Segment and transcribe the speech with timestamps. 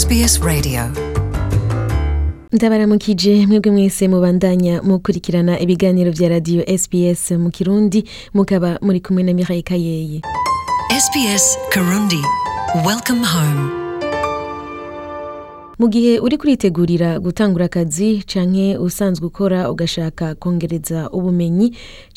[0.00, 0.82] SBS Radio
[2.52, 8.00] ndabaramukije mwebwe mwese mubandanya mukurikirana ibiganiro bya radio sbs mu kirundi
[8.36, 10.18] mukaba muri kumwe na miraye kayeye
[11.04, 12.20] sbs karundi
[12.86, 13.62] welcome home
[15.78, 21.66] mu gihe uri kuritegurira gutangura akazi canke usanzwe ukora ugashaka kongereza ubumenyi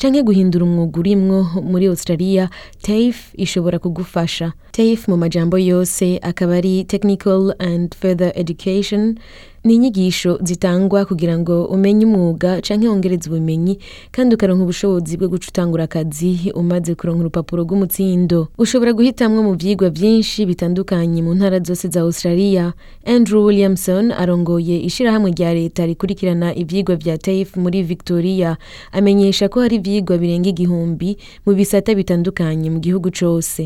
[0.00, 1.38] canke guhindura umwuga urimwo
[1.70, 2.44] muri australia
[2.82, 4.46] taf ishobora kugufasha
[4.76, 9.18] TAFE mu majambo yose akaba ari technical and further education
[9.64, 13.74] ni inyigisho zitangwa kugira ngo umenye umwuga canke wongereze ubumenyi
[14.14, 19.90] kandi ukaronka ubushobozi bwo guca utangura akazi umaze kuronka urupapuro rw'umutsindo ushobora guhitamwo mu vyigwa
[19.90, 22.64] byinshi bitandukanye mu ntara zose za australia
[23.04, 28.54] andrew williamson arongoye ishyirahamwe rya leta rikurikirana ivyigwa vya taif muri victoria
[28.94, 31.10] amenyesha ko hari ivyigwa birenga igihumbi
[31.46, 33.62] mu bisata bitandukanye mu gihugu cyose.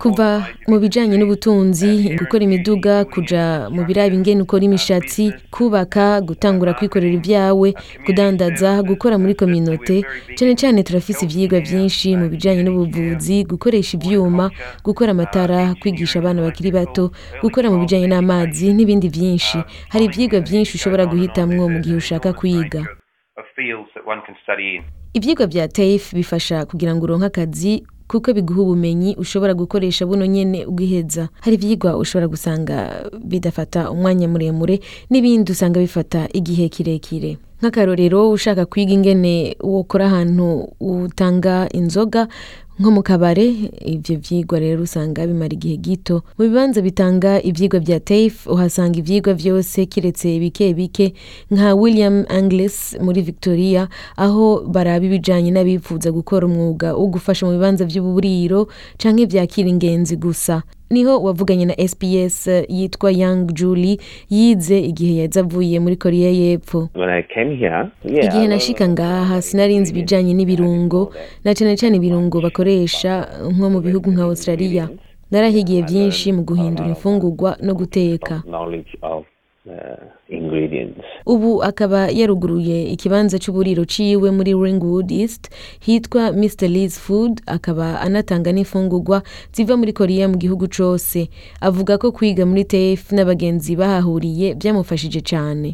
[0.00, 0.28] kuva
[0.70, 5.22] mu bijyanye n'ubutunzi uh, gukora imiduga kujya mu uh, biraba ingene ukora uh, imishatsi
[5.54, 7.68] kubaka gutangura kwikorera ibyawe
[8.04, 9.96] kudandaza gukora muri kominote
[10.36, 14.50] cyane cyane turafise ibyigwa byinshi mu bijyanye n'ubuvuzi gukoresha ibyuma
[14.86, 17.04] gukora amatara kwigisha abana bakiri bato
[17.42, 19.56] gukora mu bijyanye n'amazi n'ibindi byinshi
[19.92, 22.80] hari ibyigwa byinshi ushobora guhitamwo mu gihe ushaka kwiga
[25.16, 27.72] ibyigwa bya tayifu bifasha kugira ngo uronke akazi
[28.10, 32.76] kuko biguha ubumenyi ushobora gukoresha buno nyine ubwiheza hari ibyigwa ushobora gusanga
[33.30, 34.76] bidafata umwanya muremure
[35.10, 42.28] n'ibindi usanga bifata igihe kirekire nk'akarorero ushaka kwiga ingene wokora ahantu utanga inzoga
[42.80, 43.46] nko mu kabare
[43.94, 49.34] ibyo byigwa rero usanga bimara igihe gito mu bibanza bitanga ibyigwa bya tafe uhasanga ibyigwa
[49.38, 51.14] byose kiretse bike bike
[51.54, 57.86] nka william angles muri victoria aho baraba ibijyanye n'abifuza gukora umwuga wo gufasha mu bibanza
[57.86, 58.66] by'uburiro
[58.98, 60.62] cyangwa ibyakira ingenzi gusa
[60.92, 63.96] niho wavuganye na sps uh, yitwa yang juli
[64.30, 66.78] yize igihe yaza avuye muri korea y'epfo
[68.20, 71.00] igihe nashika ngaha sinarinzi ibijyanye n'ibirungo
[71.44, 74.84] na cyane cyane ibirungo bakoresha uh, nko mu bihugu nka australia
[75.32, 78.34] narahigiye byinshi mu guhindura imfungugwa no guteka
[79.66, 80.64] Uh,
[81.26, 85.54] ubu akaba yaruguruye ikibanza cy'uburiro ciwe muri ringwood east
[85.86, 89.22] hitwa mr lees food akaba anatanga n'imfungurwa
[89.54, 91.18] ziva muri korea mu gihugu cyose
[91.68, 95.68] avuga ko kwiga muri tef n'abagenzi bahahuriye byamufashije cyane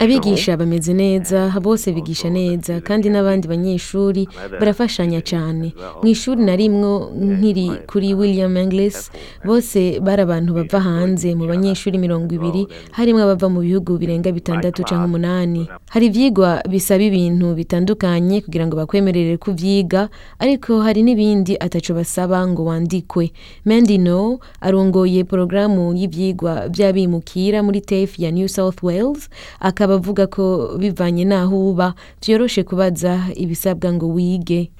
[0.00, 4.28] abigisha bameze neza bose bigisha neza kandi n'abandi banyeshuri
[4.60, 5.72] barafashanya cyane
[6.04, 9.08] mu ishuri na rimwe nkiri kuri william Inglis
[9.44, 14.84] bose bari abantu bava hanze mu banyeshuri mirongo ibiri harimo abava mu bihugu birenga bitandatu
[14.88, 20.02] cyangwa umunani hari ibyigwa bisaba ibintu bitandukanye kugira ngo bakwemerere kubyiga
[20.44, 23.32] ariko hari n'ibindi ataco basaba ngo wandikwe
[23.64, 24.20] Mendy No
[24.66, 29.28] arongoye porogaramu y'ibyigwa by'abimukira muri tefe UNICEF ya New South Wales
[29.60, 30.44] akaba avuga ko
[30.80, 34.70] bivanye n'aho uba byoroshe kubaza ibisabwa ngo wige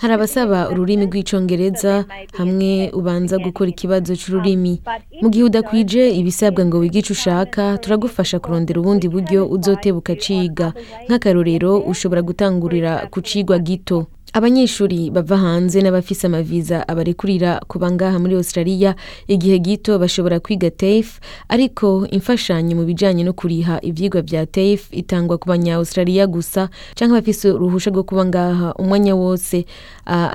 [0.00, 1.94] hari abasaba ururimi rw'icyongereza
[2.38, 4.82] hamwe ubanza gukora ikibazo cy'ururimi um,
[5.22, 10.66] mu gihe udakwije ibisabwa ngo wige icyo ushaka turagufasha kurondera ubundi buryo uzotebuka ukaciga
[11.08, 13.98] nk'akarorero ushobora gutangurira ku cigwa gito
[14.36, 18.92] abanyeshuri bava hanze n'abafise amaviza abarekurira kuba ngaha muri Australia
[19.32, 21.12] igihe gito bashobora kwiga TAFE
[21.48, 27.46] ariko imfashanyo mu bijyanye no kuriha ibyigwa bya TAFE itangwa ku banya-Australia gusa cyangwa abafise
[27.56, 29.64] uruhushya rwo kuba ngaha umwanya wose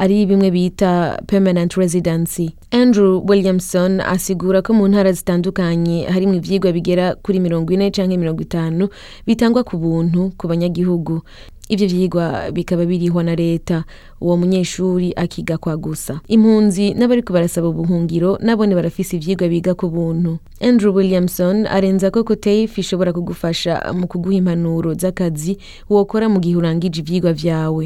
[0.01, 7.05] ari bimwe bita permanent residency Andrew Williamson asigura ko mu ntara zitandukanye harimo ibyigwa bigera
[7.21, 8.83] kuri mirongo ine cyangwa mirongo itanu
[9.29, 11.21] bitangwa ku buntu ku banyagihugu
[11.71, 13.83] ibyo byigwa bikaba birihwa na leta
[14.21, 20.37] uwo munyeshuri akiga kwa gusa impunzi n'abari barasaba ubuhungiro nabone barafise ibyigwa biga ku buntu
[20.59, 25.55] Andrew Williamson arenza ko Coteif ishobora kugufasha mu kuguha impanuro z'akazi
[25.89, 27.83] wokora mu gihe urangije ibyigwa byawe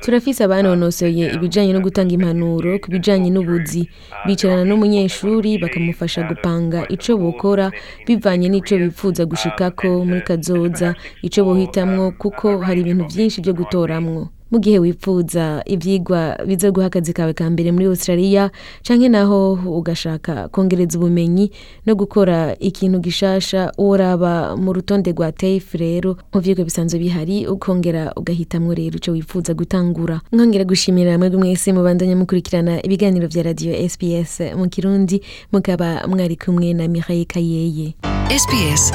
[0.00, 3.84] turafise abanonosoye ibijanye no gutanga impanuro ku bijanye n'ubuzi
[4.26, 7.68] bicarana n'umunyeshuri bakamufasha gupanga ico bokora
[8.08, 10.96] bivanye n'ico bipfuza gushikako muri kazoza
[11.34, 14.22] icyo wohitamwo kuko hari ibintu byinshi byo gutoramwo
[14.54, 18.50] mu gihe wifuza ibyigwa bizo guha akazi kawe ka mbere muri australia
[18.86, 21.50] cyangwa naho ugashaka kongereza ubumenyi
[21.86, 28.14] no gukora ikintu gishasha uraba mu rutonde rwa tef rero mu byigwa bisanzwe bihari ukongera
[28.14, 34.54] ugahitamo rero icyo wifuza gutangura nkongera gushimira mwebwe mwese mubandanya mukurikirana ibiganiro bya radio sps
[34.54, 35.18] mu kirundi
[35.52, 37.98] mukaba mwari kumwe na mirayi kayeye
[38.38, 38.94] sps